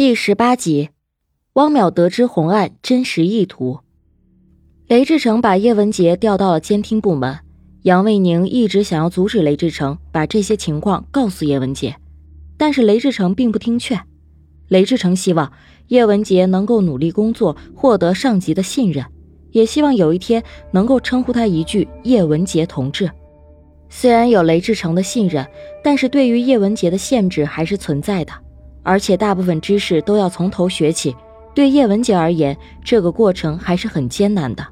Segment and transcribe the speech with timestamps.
[0.00, 0.88] 第十八集，
[1.52, 3.80] 汪淼得知红案真实意图。
[4.88, 7.40] 雷志成把叶文洁调到了监听部门。
[7.82, 11.96] 杨卫宁一直想要阻止雷志成把这些情况告诉叶文洁，
[12.56, 14.00] 但是雷志成并不听劝。
[14.68, 15.52] 雷志成希望
[15.88, 19.04] 叶文洁能够努力工作，获得上级的信任，
[19.50, 20.42] 也希望有一天
[20.72, 23.10] 能够称呼他一句“叶文洁同志”。
[23.90, 25.46] 虽然有雷志成的信任，
[25.84, 28.32] 但是对于叶文洁的限制还是存在的。
[28.82, 31.14] 而且大部分知识都要从头学起，
[31.54, 34.66] 对叶文洁而言，这个过程还是很艰难的。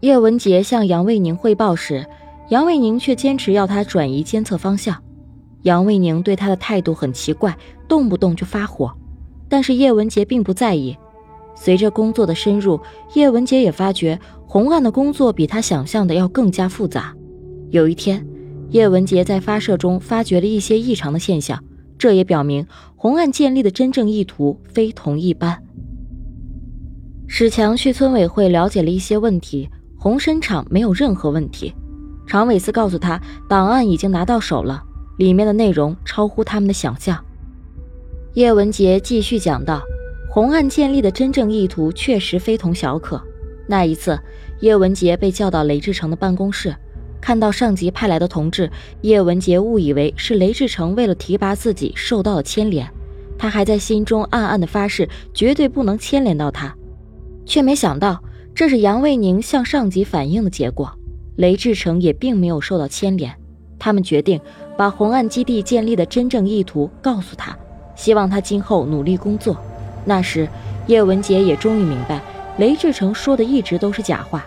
[0.00, 2.06] 叶文洁向杨卫宁汇报时，
[2.48, 4.96] 杨卫宁却坚持要他转移监测方向。
[5.62, 7.56] 杨卫宁对他的态度很奇怪，
[7.86, 8.92] 动不动就发火。
[9.48, 10.96] 但是叶文洁并不在意。
[11.54, 12.80] 随着工作的深入，
[13.14, 17.14] 叶文洁也发觉红案的工作比他想象的要更加复杂。
[17.70, 18.26] 有一天，
[18.70, 21.62] 叶文洁在发射中发觉了一些异常的现象。
[22.00, 25.62] 这也表明红案建立的真正意图非同一般。
[27.28, 31.74] 史强去村委会了解了一些问题，红参厂没有任何问题。
[32.26, 33.20] 常伟思告诉他，
[33.50, 34.82] 档案已经拿到手了，
[35.18, 37.22] 里面的内容超乎他们的想象。
[38.32, 39.82] 叶文杰继续讲道
[40.32, 43.22] ：“红案建立的真正意图确实非同小可。
[43.68, 44.18] 那一次，
[44.60, 46.74] 叶文杰被叫到雷志成的办公室。”
[47.20, 48.70] 看到上级派来的同志，
[49.02, 52.90] 叶文杰误以为是雷志成为了提拔自己受到了牵连，
[53.38, 56.74] 他还在心中暗暗的发誓，绝对不能牵连到他，
[57.44, 58.22] 却没想到
[58.54, 60.90] 这是杨卫宁向上级反映的结果。
[61.36, 63.34] 雷志成也并没有受到牵连，
[63.78, 64.40] 他们决定
[64.76, 67.56] 把红岸基地建立的真正意图告诉他，
[67.94, 69.56] 希望他今后努力工作。
[70.04, 70.48] 那时，
[70.86, 72.20] 叶文杰也终于明白，
[72.58, 74.44] 雷志成说的一直都是假话。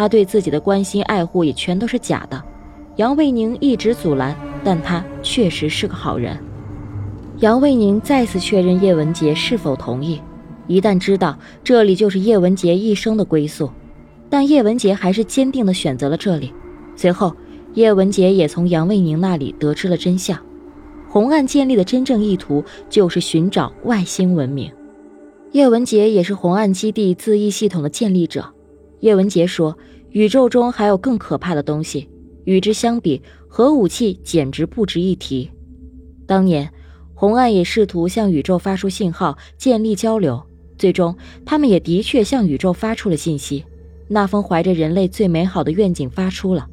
[0.00, 2.42] 他对自己的关心爱护也全都是假的，
[2.96, 4.34] 杨卫宁一直阻拦，
[4.64, 6.38] 但他确实是个好人。
[7.40, 10.18] 杨卫宁再次确认叶文洁是否同意，
[10.66, 13.70] 一旦知道这里就是叶文洁一生的归宿，
[14.30, 16.50] 但叶文洁还是坚定地选择了这里。
[16.96, 17.36] 随后，
[17.74, 20.38] 叶文洁也从杨卫宁那里得知了真相：
[21.10, 24.72] 红岸建立的真正意图就是寻找外星文明。
[25.52, 28.54] 叶文洁也是红岸基地自缢系统的建立者。
[29.00, 29.76] 叶文洁说
[30.10, 32.08] ：“宇宙中还有更可怕的东西，
[32.44, 35.50] 与之相比，核武器简直不值一提。
[36.26, 36.70] 当年，
[37.14, 40.42] 红岸也试图向宇宙发出信号，建立交流。
[40.76, 43.64] 最终，他们也的确向宇宙发出了信息。
[44.08, 46.68] 那封怀着人类最美好的愿景发出了。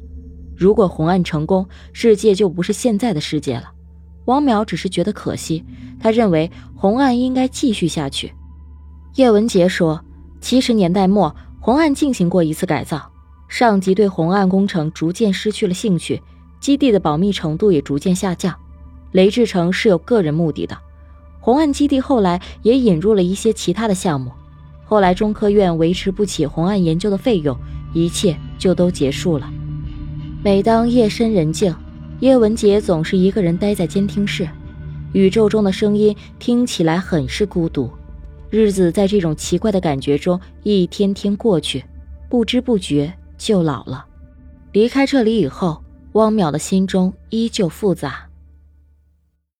[0.56, 3.70] 如果红岸成功，世界就不是现在的世界了。
[4.26, 5.64] 王淼只是觉得可惜，
[6.00, 8.32] 他认为红岸应该继续下去。”
[9.16, 10.04] 叶文洁说
[10.42, 13.10] ：“七十年代末。”红岸进行过一次改造，
[13.48, 16.22] 上级对红岸工程逐渐失去了兴趣，
[16.60, 18.54] 基地的保密程度也逐渐下降。
[19.12, 20.78] 雷志成是有个人目的的，
[21.40, 24.30] 红岸基地后来也引入了一些其他的项目。
[24.84, 27.56] 后来中科院维持不起红岸研究的费用，
[27.92, 29.50] 一切就都结束了。
[30.42, 31.74] 每当夜深人静，
[32.20, 34.48] 叶文洁总是一个人待在监听室，
[35.12, 37.90] 宇宙中的声音听起来很是孤独。
[38.50, 41.84] 日子在这种奇怪的感觉中一天天过去，
[42.28, 44.06] 不知不觉就老了。
[44.72, 45.82] 离开这里以后，
[46.12, 48.27] 汪淼的心中依旧复杂。